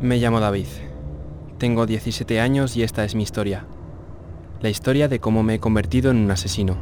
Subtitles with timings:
[0.00, 0.66] Me llamo David.
[1.58, 3.66] Tengo 17 años y esta es mi historia.
[4.62, 6.78] La historia de cómo me he convertido en un asesino.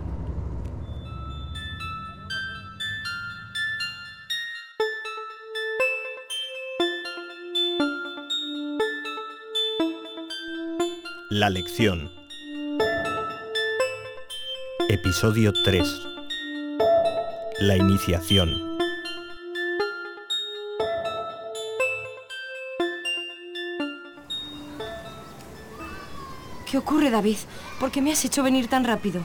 [11.29, 12.13] La lección.
[14.89, 15.83] Episodio 3.
[17.63, 18.68] La iniciación.
[26.71, 27.37] ¿Qué ocurre, David?
[27.81, 29.23] ¿Por qué me has hecho venir tan rápido?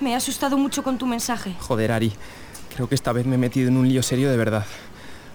[0.00, 1.54] Me he asustado mucho con tu mensaje.
[1.60, 2.12] Joder, Ari.
[2.74, 4.64] Creo que esta vez me he metido en un lío serio de verdad.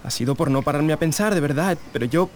[0.03, 1.77] Ha sido por no pararme a pensar, de verdad.
[1.93, 2.29] Pero yo,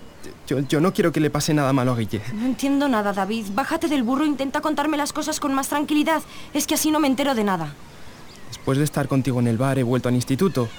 [0.47, 2.21] yo, yo no quiero que le pase nada malo a Guille.
[2.33, 3.47] No entiendo nada, David.
[3.53, 6.21] Bájate del burro e intenta contarme las cosas con más tranquilidad.
[6.53, 7.73] Es que así no me entero de nada.
[8.49, 10.69] Después de estar contigo en el bar he vuelto al instituto.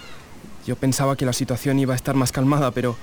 [0.67, 2.97] Yo pensaba que la situación iba a estar más calmada, pero,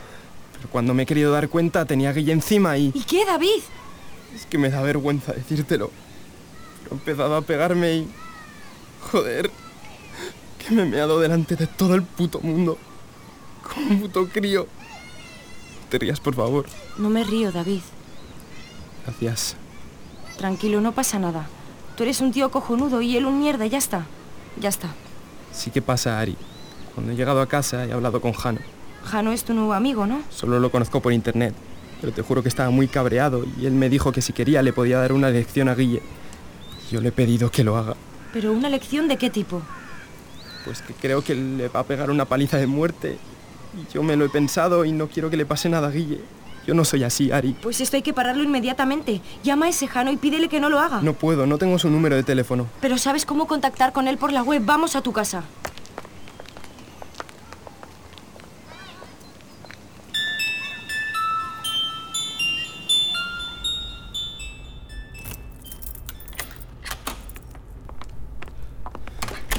[0.55, 2.91] pero cuando me he querido dar cuenta tenía a Guille encima y...
[2.93, 3.61] ¿Y qué, David?
[4.35, 5.91] Es que me da vergüenza decírtelo.
[6.83, 8.07] Pero he empezado a pegarme y...
[9.11, 9.51] Joder.
[10.57, 12.77] Que me he meado delante de todo el puto mundo.
[13.63, 14.67] Como un puto crío.
[15.89, 16.65] Te rías, por favor.
[16.97, 17.81] No me río, David.
[19.05, 19.55] Gracias.
[20.37, 21.47] Tranquilo, no pasa nada.
[21.95, 24.05] Tú eres un tío cojonudo y él un mierda, ya está.
[24.59, 24.89] Ya está.
[25.51, 26.35] Sí que pasa, Ari.
[26.95, 28.59] Cuando he llegado a casa he hablado con Jano.
[29.03, 30.21] Jano es tu nuevo amigo, ¿no?
[30.29, 31.53] Solo lo conozco por internet.
[32.03, 34.73] Pero te juro que estaba muy cabreado y él me dijo que si quería le
[34.73, 36.01] podía dar una lección a Guille.
[36.91, 37.95] Yo le he pedido que lo haga.
[38.33, 39.61] ¿Pero una lección de qué tipo?
[40.65, 43.17] Pues que creo que le va a pegar una paliza de muerte.
[43.73, 46.19] Y yo me lo he pensado y no quiero que le pase nada a Guille.
[46.67, 47.55] Yo no soy así, Ari.
[47.61, 49.21] Pues esto hay que pararlo inmediatamente.
[49.41, 51.01] Llama a ese Jano y pídele que no lo haga.
[51.01, 52.67] No puedo, no tengo su número de teléfono.
[52.81, 54.61] Pero sabes cómo contactar con él por la web.
[54.65, 55.45] Vamos a tu casa.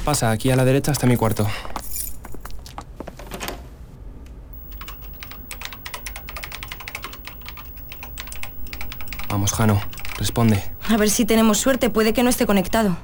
[0.05, 1.47] Pasa, aquí a la derecha está mi cuarto.
[9.29, 9.81] Vamos, Jano,
[10.19, 10.63] responde.
[10.87, 11.89] A ver si tenemos suerte.
[11.89, 12.95] Puede que no esté conectado.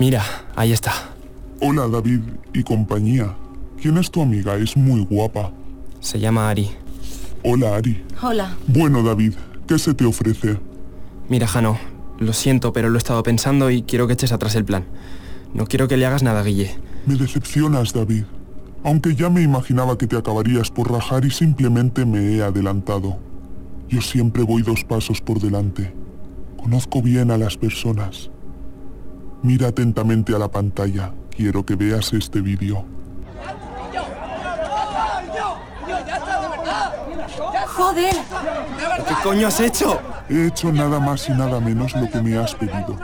[0.00, 0.24] Mira,
[0.56, 0.92] ahí está.
[1.60, 2.22] Hola David
[2.52, 3.36] y compañía.
[3.80, 4.56] ¿Quién es tu amiga?
[4.56, 5.52] Es muy guapa.
[6.00, 6.72] Se llama Ari.
[7.44, 8.04] Hola Ari.
[8.20, 8.56] Hola.
[8.66, 9.34] Bueno David,
[9.68, 10.58] ¿qué se te ofrece?
[11.28, 11.78] Mira, Jano,
[12.18, 14.84] lo siento, pero lo he estado pensando y quiero que eches atrás el plan.
[15.58, 16.78] No quiero que le hagas nada Guille.
[17.04, 18.22] Me decepcionas David.
[18.84, 23.18] Aunque ya me imaginaba que te acabarías por rajar y simplemente me he adelantado.
[23.88, 25.92] Yo siempre voy dos pasos por delante.
[26.56, 28.30] Conozco bien a las personas.
[29.42, 31.12] Mira atentamente a la pantalla.
[31.30, 32.84] Quiero que veas este vídeo.
[37.66, 38.14] ¡Joder!
[39.08, 40.00] ¿Qué coño has hecho?
[40.28, 42.96] He hecho nada más y nada menos lo que me has pedido.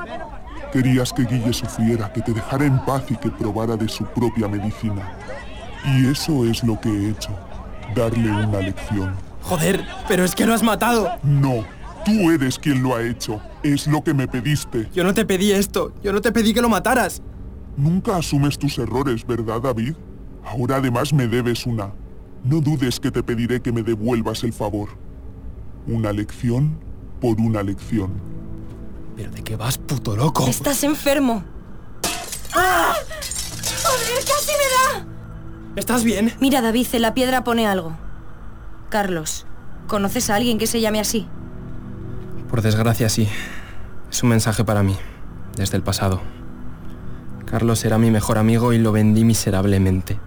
[0.74, 4.48] Querías que Guille sufriera, que te dejara en paz y que probara de su propia
[4.48, 5.16] medicina.
[5.84, 7.30] Y eso es lo que he hecho.
[7.94, 9.14] Darle una lección.
[9.42, 11.08] Joder, pero es que lo has matado.
[11.22, 11.64] No,
[12.04, 13.40] tú eres quien lo ha hecho.
[13.62, 14.88] Es lo que me pediste.
[14.92, 15.94] Yo no te pedí esto.
[16.02, 17.22] Yo no te pedí que lo mataras.
[17.76, 19.94] Nunca asumes tus errores, ¿verdad, David?
[20.44, 21.92] Ahora además me debes una.
[22.42, 24.88] No dudes que te pediré que me devuelvas el favor.
[25.86, 26.76] Una lección
[27.20, 28.33] por una lección.
[29.16, 30.46] ¿Pero de qué vas, puto loco?
[30.46, 31.44] Estás enfermo.
[32.54, 32.94] ¡Ah!
[33.84, 35.06] ¡Joder, casi me da!
[35.76, 36.32] ¿Estás bien?
[36.40, 37.96] Mira, David, en la piedra pone algo.
[38.90, 39.46] Carlos,
[39.86, 41.26] ¿conoces a alguien que se llame así?
[42.48, 43.28] Por desgracia, sí.
[44.10, 44.96] Es un mensaje para mí,
[45.56, 46.20] desde el pasado.
[47.44, 50.18] Carlos era mi mejor amigo y lo vendí miserablemente.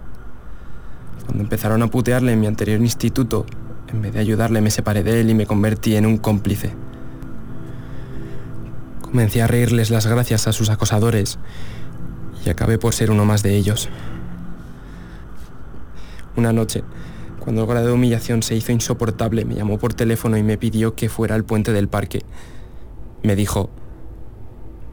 [1.26, 3.44] Cuando empezaron a putearle en mi anterior instituto,
[3.88, 6.74] en vez de ayudarle me separé de él y me convertí en un cómplice.
[9.08, 11.38] Comencé a reírles las gracias a sus acosadores
[12.44, 13.88] y acabé por ser uno más de ellos.
[16.36, 16.84] Una noche,
[17.40, 20.94] cuando el grado de humillación se hizo insoportable, me llamó por teléfono y me pidió
[20.94, 22.20] que fuera al puente del parque.
[23.22, 23.70] Me dijo,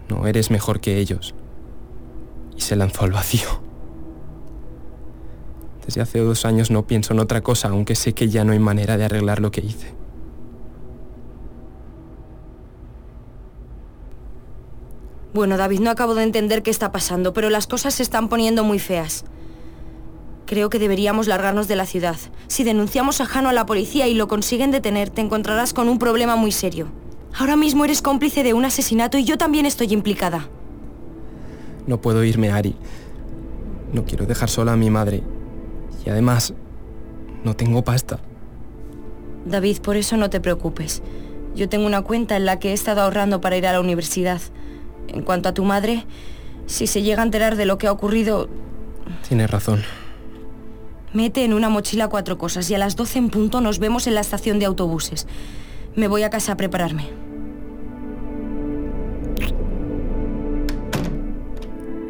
[0.08, 1.36] no eres mejor que ellos.
[2.56, 3.62] Y se lanzó al vacío.
[5.86, 8.60] Desde hace dos años no pienso en otra cosa, aunque sé que ya no hay
[8.60, 9.94] manera de arreglar lo que hice.
[15.36, 18.64] Bueno, David, no acabo de entender qué está pasando, pero las cosas se están poniendo
[18.64, 19.26] muy feas.
[20.46, 22.16] Creo que deberíamos largarnos de la ciudad.
[22.48, 26.00] Si denunciamos a Jano a la policía y lo consiguen detener, te encontrarás con un
[26.00, 26.88] problema muy serio.
[27.38, 30.48] Ahora mismo eres cómplice de un asesinato y yo también estoy implicada.
[31.86, 32.78] No puedo irme, Ari.
[33.92, 35.22] No quiero dejar sola a mi madre.
[36.06, 36.54] Y además,
[37.44, 38.22] no tengo pasta.
[39.46, 41.04] David, por eso no te preocupes.
[41.58, 44.40] Yo tengo una cuenta en la que he estado ahorrando para ir a la universidad.
[45.08, 46.06] En cuanto a tu madre,
[46.66, 48.50] si se llega a enterar de lo que ha ocurrido...
[49.28, 49.84] Tienes razón.
[51.14, 54.16] Mete en una mochila cuatro cosas y a las 12 en punto nos vemos en
[54.16, 55.28] la estación de autobuses.
[55.96, 57.08] Me voy a casa a prepararme.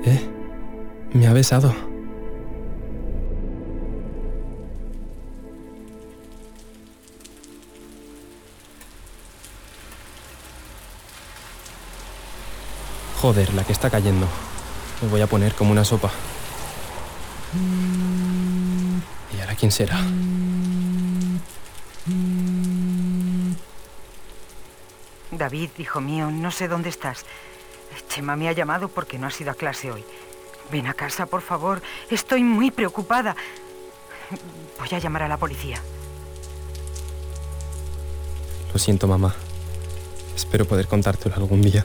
[0.05, 0.21] ¿Eh?
[1.13, 1.94] Me ha besado.
[13.25, 14.27] Joder, la que está cayendo.
[15.01, 16.11] Me voy a poner como una sopa.
[19.35, 19.99] ¿Y ahora quién será?
[25.31, 27.25] David, hijo mío, no sé dónde estás.
[28.09, 30.05] Chema me ha llamado porque no has ido a clase hoy.
[30.71, 31.81] Ven a casa, por favor.
[32.11, 33.35] Estoy muy preocupada.
[34.77, 35.81] Voy a llamar a la policía.
[38.71, 39.33] Lo siento, mamá.
[40.35, 41.83] Espero poder contártelo algún día.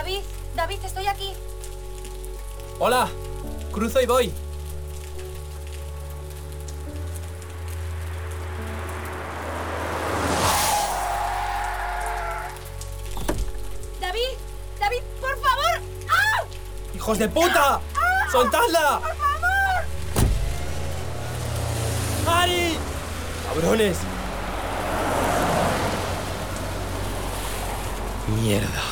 [0.00, 0.22] David,
[0.56, 1.34] David, estoy aquí.
[2.78, 3.06] Hola,
[3.70, 4.32] cruzo y voy.
[14.00, 14.20] David,
[14.78, 15.82] David, por favor.
[16.08, 16.46] ¡Ah!
[16.94, 17.82] ¡Hijos de puta!
[18.32, 19.00] ¡Soltadla!
[19.02, 19.84] ¡Por favor!
[22.26, 22.78] ¡Ari!
[23.52, 23.98] ¡Cabrones!
[28.28, 28.89] Mierda.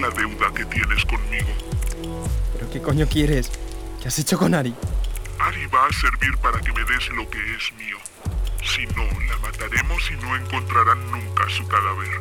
[0.00, 1.48] La deuda que tienes conmigo.
[2.54, 3.50] ¿Pero qué coño quieres?
[4.00, 4.74] ¿Qué has hecho con Ari?
[5.38, 7.96] Ari va a servir para que me des lo que es mío.
[8.62, 12.20] Si no, la mataremos y no encontrarán nunca su cadáver.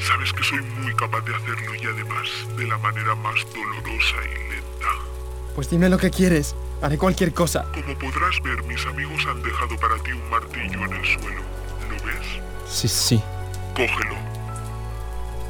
[0.00, 4.50] Sabes que soy muy capaz de hacerlo y además de la manera más dolorosa y
[4.50, 4.88] lenta.
[5.54, 6.54] Pues dime lo que quieres.
[6.80, 7.64] Haré cualquier cosa.
[7.72, 11.42] Como podrás ver, mis amigos han dejado para ti un martillo en el suelo.
[11.90, 12.26] ¿Lo ves?
[12.68, 13.22] Sí, sí.
[13.76, 14.16] Cógelo.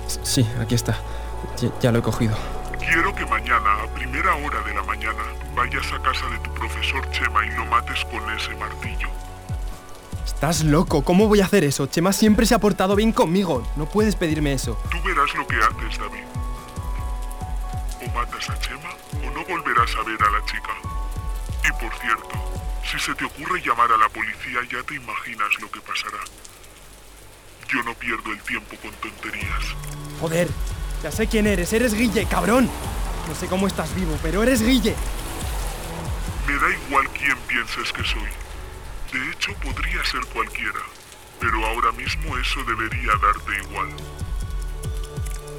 [0.06, 1.00] S- Sí, aquí está.
[1.62, 2.36] Ya, ya lo he cogido.
[2.80, 5.22] Quiero que mañana, a primera hora de la mañana,
[5.54, 9.08] vayas a casa de tu profesor Chema y lo mates con ese martillo.
[10.26, 11.04] Estás loco.
[11.04, 11.86] ¿Cómo voy a hacer eso?
[11.86, 13.62] Chema siempre se ha portado bien conmigo.
[13.76, 14.76] No puedes pedirme eso.
[14.90, 16.24] Tú verás lo que haces, David.
[18.02, 18.90] O matas a Chema
[19.24, 20.72] o no volverás a ver a la chica.
[21.64, 22.52] Y por cierto,
[22.90, 26.18] si se te ocurre llamar a la policía ya te imaginas lo que pasará.
[27.68, 29.62] Yo no pierdo el tiempo con tonterías.
[30.20, 30.48] Joder,
[31.02, 31.72] ya sé quién eres.
[31.72, 32.68] Eres Guille, cabrón.
[33.28, 34.94] No sé cómo estás vivo, pero eres Guille.
[36.46, 38.28] Me da igual quién pienses que soy.
[39.12, 40.80] De hecho, podría ser cualquiera.
[41.40, 43.88] Pero ahora mismo eso debería darte igual.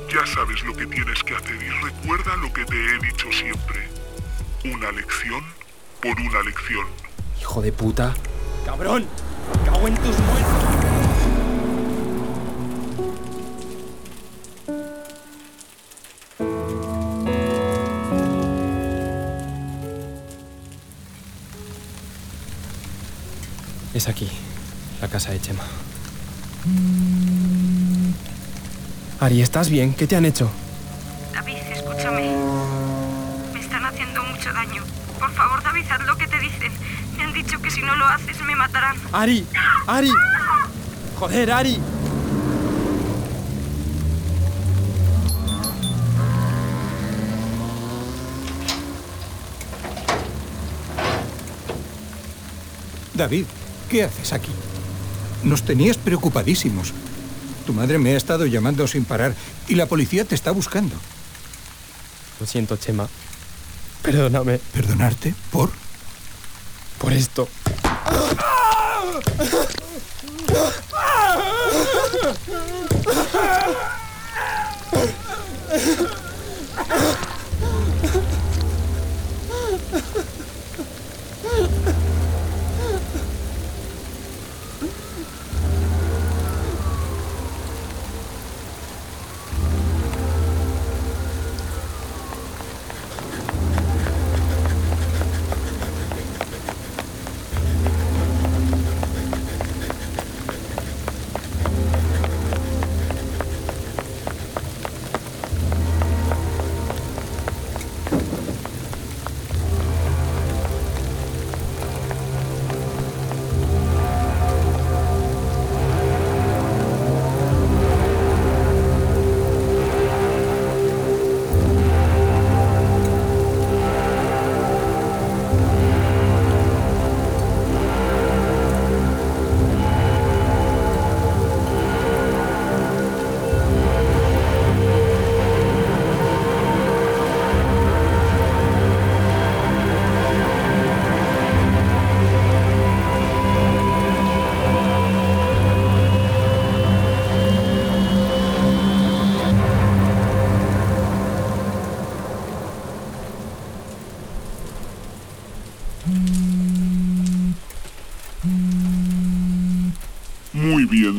[0.09, 3.89] Ya sabes lo que tienes que hacer y recuerda lo que te he dicho siempre.
[4.65, 5.43] Una lección
[6.01, 6.85] por una lección.
[7.41, 8.13] Hijo de puta.
[8.65, 9.07] Cabrón.
[9.65, 10.82] Cago en tus muertos.
[23.93, 24.27] Es aquí,
[25.01, 25.63] la casa de Chema.
[29.19, 29.93] Ari, ¿estás bien?
[29.93, 30.49] ¿Qué te han hecho?
[31.31, 32.35] David, escúchame.
[33.53, 34.83] Me están haciendo mucho daño.
[35.19, 36.71] Por favor, David, haz lo que te dicen.
[37.17, 38.97] Me han dicho que si no lo haces me matarán.
[39.11, 39.45] Ari,
[39.85, 40.11] Ari.
[41.19, 41.79] Joder, Ari.
[53.13, 53.45] David,
[53.93, 54.49] ¿Qué haces aquí?
[55.43, 56.93] Nos tenías preocupadísimos.
[57.67, 59.35] Tu madre me ha estado llamando sin parar
[59.67, 60.95] y la policía te está buscando.
[62.39, 63.07] Lo siento, Chema.
[64.01, 64.57] Perdóname.
[64.73, 65.35] ¿Perdonarte?
[65.51, 65.69] ¿Por?
[66.97, 67.47] Por esto.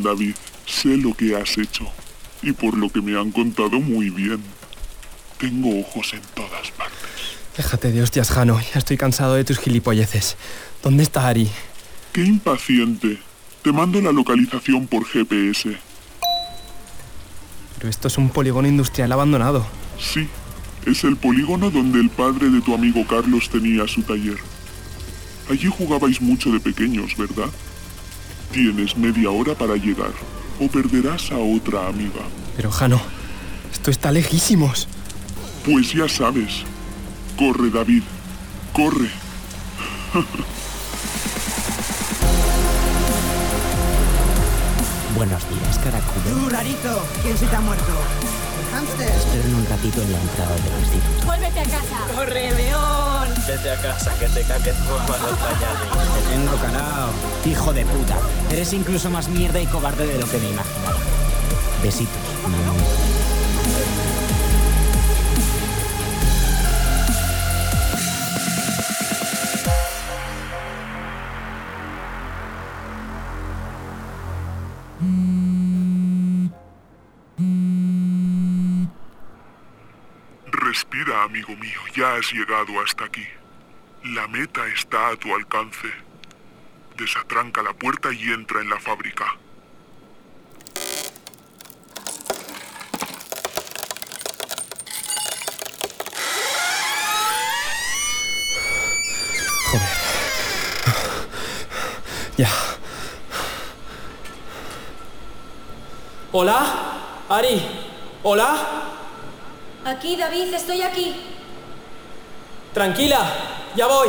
[0.04, 0.34] David.
[0.66, 1.86] Sé lo que has hecho.
[2.42, 4.40] Y por lo que me han contado muy bien.
[5.38, 7.00] Tengo ojos en todas partes.
[7.56, 8.60] Déjate de hostias, Jano.
[8.60, 10.36] Ya estoy cansado de tus gilipolleces.
[10.82, 11.48] ¿Dónde está Ari?
[12.12, 13.18] ¡Qué impaciente!
[13.62, 15.76] Te mando la localización por GPS.
[17.76, 19.66] Pero esto es un polígono industrial abandonado.
[19.98, 20.28] Sí,
[20.86, 24.36] es el polígono donde el padre de tu amigo Carlos tenía su taller.
[25.50, 27.50] Allí jugabais mucho de pequeños, ¿verdad?
[28.54, 30.12] Tienes media hora para llegar,
[30.60, 32.20] o perderás a otra amiga.
[32.54, 33.00] Pero, Jano,
[33.72, 34.86] esto está lejísimos.
[35.66, 36.62] Pues ya sabes.
[37.36, 38.04] Corre, David.
[38.72, 39.08] Corre.
[45.16, 46.22] Buenos días, caraculo.
[46.24, 47.04] ¡Tú, rarito!
[47.24, 47.92] ¿Quién se te ha muerto?
[48.74, 49.08] ¿El hámster?
[49.08, 51.26] Esperen un ratito en la entrada del instituto.
[51.26, 52.14] ¡Vuélvete a casa!
[52.16, 53.28] ¡Corre, león!
[53.46, 56.14] Vete a casa, que te cambies formas los pañales.
[56.14, 57.10] Te tengo calado.
[57.44, 58.16] Hijo de puta.
[58.50, 60.96] Eres incluso más mierda y cobarde de lo que me imaginaba.
[61.84, 63.03] Besitos, mamón.
[80.74, 81.78] Respira, amigo mío.
[81.94, 83.24] Ya has llegado hasta aquí.
[84.06, 85.86] La meta está a tu alcance.
[86.96, 89.36] Desatranca la puerta y entra en la fábrica.
[99.70, 99.96] Joder.
[102.36, 102.50] Ya.
[106.32, 107.24] ¿Hola?
[107.28, 107.62] Ari.
[108.24, 108.73] ¿Hola?
[109.84, 111.14] Aquí, David, estoy aquí.
[112.72, 113.18] Tranquila,
[113.76, 114.08] ya voy.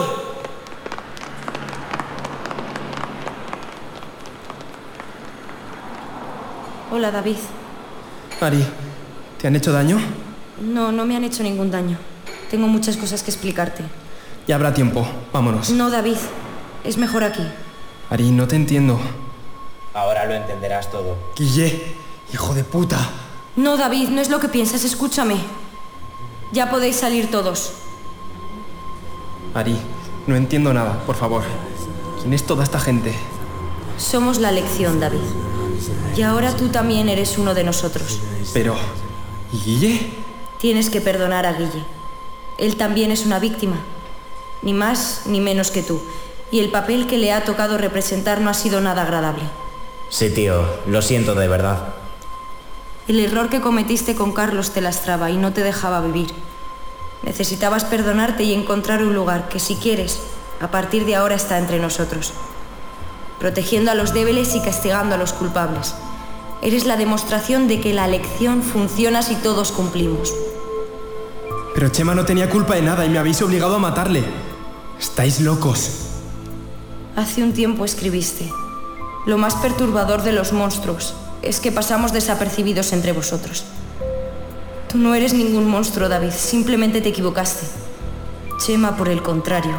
[6.91, 7.35] Hola, David.
[8.39, 8.65] Ari,
[9.37, 9.99] ¿te han hecho daño?
[10.61, 11.97] No, no me han hecho ningún daño.
[12.49, 13.83] Tengo muchas cosas que explicarte.
[14.47, 15.05] Ya habrá tiempo.
[15.33, 15.71] Vámonos.
[15.71, 16.17] No, David.
[16.85, 17.45] Es mejor aquí.
[18.09, 18.97] Ari, no te entiendo.
[19.93, 21.17] Ahora lo entenderás todo.
[21.35, 21.95] Guille,
[22.31, 22.97] hijo de puta.
[23.57, 24.85] No, David, no es lo que piensas.
[24.85, 25.35] Escúchame.
[26.55, 27.73] Ya podéis salir todos.
[29.53, 29.77] Ari,
[30.25, 31.43] no entiendo nada, por favor.
[32.21, 33.13] ¿Quién es toda esta gente?
[33.97, 35.19] Somos la lección, David.
[36.15, 38.21] Y ahora tú también eres uno de nosotros.
[38.53, 38.77] Pero...
[39.51, 40.11] ¿Y Guille?
[40.57, 41.83] Tienes que perdonar a Guille.
[42.57, 43.75] Él también es una víctima.
[44.61, 46.01] Ni más ni menos que tú.
[46.51, 49.43] Y el papel que le ha tocado representar no ha sido nada agradable.
[50.07, 51.95] Sí, tío, lo siento de verdad.
[53.07, 56.25] El error que cometiste con Carlos te lastraba y no te dejaba vivir.
[57.21, 60.19] Necesitabas perdonarte y encontrar un lugar que si quieres,
[60.59, 62.33] a partir de ahora está entre nosotros.
[63.39, 65.93] Protegiendo a los débiles y castigando a los culpables.
[66.63, 70.33] Eres la demostración de que la lección funciona si todos cumplimos.
[71.75, 74.23] Pero Chema no tenía culpa de nada y me habéis obligado a matarle.
[74.99, 76.07] Estáis locos.
[77.15, 78.51] Hace un tiempo escribiste,
[79.27, 81.13] lo más perturbador de los monstruos
[81.45, 83.63] es que pasamos desapercibidos entre vosotros.
[84.89, 87.65] Tú no eres ningún monstruo, David, simplemente te equivocaste.
[88.65, 89.77] Chema, por el contrario,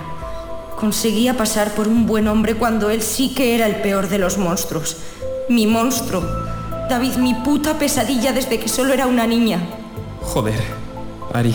[0.78, 4.38] conseguía pasar por un buen hombre cuando él sí que era el peor de los
[4.38, 4.98] monstruos.
[5.48, 6.22] Mi monstruo.
[6.88, 9.60] David, mi puta pesadilla desde que solo era una niña.
[10.22, 10.62] Joder,
[11.32, 11.54] Ari.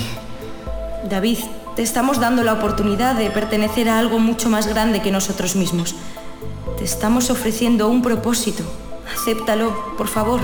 [1.09, 1.37] David,
[1.75, 5.95] te estamos dando la oportunidad de pertenecer a algo mucho más grande que nosotros mismos.
[6.77, 8.63] Te estamos ofreciendo un propósito.
[9.13, 10.41] Acéptalo, por favor.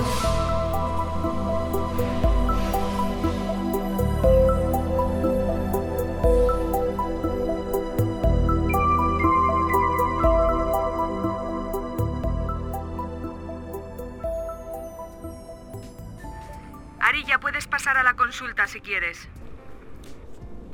[17.00, 19.28] Ari, ya puedes pasar a la consulta si quieres.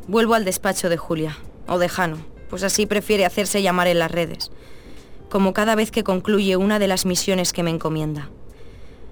[0.08, 1.36] Vuelvo al despacho de Julia,
[1.66, 2.18] o de Jano,
[2.50, 4.50] pues así prefiere hacerse llamar en las redes,
[5.34, 8.30] como cada vez que concluye una de las misiones que me encomienda.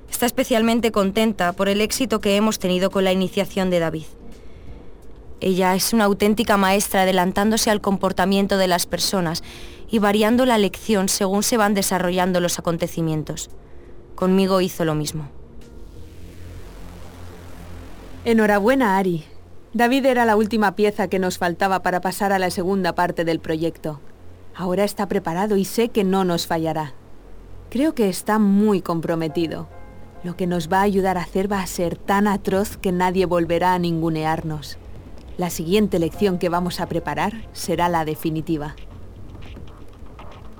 [0.09, 4.05] Está especialmente contenta por el éxito que hemos tenido con la iniciación de David.
[5.41, 9.43] Ella es una auténtica maestra adelantándose al comportamiento de las personas
[9.91, 13.50] y variando la lección según se van desarrollando los acontecimientos.
[14.14, 15.29] Conmigo hizo lo mismo.
[18.25, 19.25] Enhorabuena, Ari.
[19.73, 23.41] David era la última pieza que nos faltaba para pasar a la segunda parte del
[23.41, 23.99] proyecto.
[24.54, 26.92] Ahora está preparado y sé que no nos fallará.
[27.71, 29.68] Creo que está muy comprometido.
[30.25, 33.26] Lo que nos va a ayudar a hacer va a ser tan atroz que nadie
[33.26, 34.78] volverá a ningunearnos.
[35.38, 38.76] La siguiente lección que vamos a preparar será la definitiva.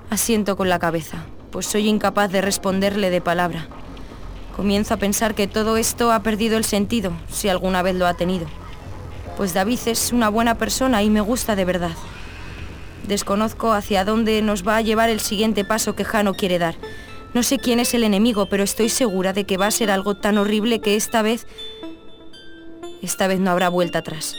[0.09, 3.67] Asiento con la cabeza, pues soy incapaz de responderle de palabra.
[4.55, 8.15] Comienzo a pensar que todo esto ha perdido el sentido, si alguna vez lo ha
[8.15, 8.47] tenido.
[9.37, 11.95] Pues David es una buena persona y me gusta de verdad.
[13.07, 16.75] Desconozco hacia dónde nos va a llevar el siguiente paso que Jano quiere dar.
[17.33, 20.15] No sé quién es el enemigo, pero estoy segura de que va a ser algo
[20.15, 21.47] tan horrible que esta vez...
[23.01, 24.35] Esta vez no habrá vuelta atrás.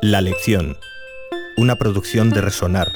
[0.00, 0.78] La lección.
[1.56, 2.90] Una producción de Resonar.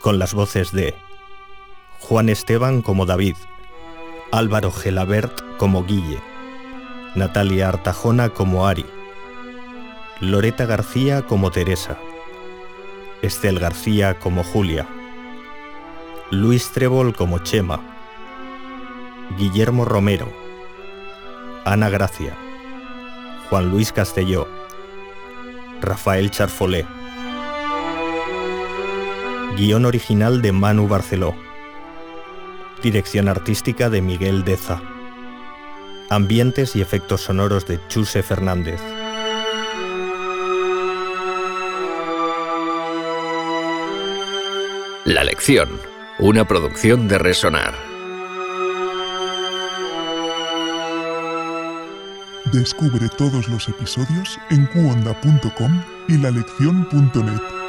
[0.00, 0.94] Con las voces de
[2.00, 3.36] Juan Esteban como David,
[4.32, 6.20] Álvaro Gelabert como Guille,
[7.14, 8.86] Natalia Artajona como Ari,
[10.20, 11.98] Loreta García como Teresa,
[13.22, 14.86] Estel García como Julia,
[16.30, 17.80] Luis Trébol como Chema,
[19.38, 20.32] Guillermo Romero,
[21.64, 22.36] Ana Gracia,
[23.48, 24.48] Juan Luis Castelló,
[25.80, 26.86] Rafael Charfolé.
[29.56, 31.49] Guión original de Manu Barceló.
[32.82, 34.80] Dirección artística de Miguel Deza.
[36.08, 38.80] Ambientes y efectos sonoros de Chuse Fernández.
[45.04, 45.68] La lección,
[46.18, 47.74] una producción de Resonar.
[52.50, 57.59] Descubre todos los episodios en cuonda.com y lalección.net.